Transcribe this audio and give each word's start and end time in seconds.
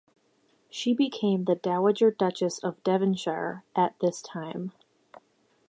She 0.71 0.95
became 0.95 1.43
the 1.45 1.53
Dowager 1.53 2.09
Duchess 2.09 2.57
of 2.63 2.83
Devonshire 2.83 3.63
at 3.75 3.93
this 3.99 4.23
time. 4.23 4.71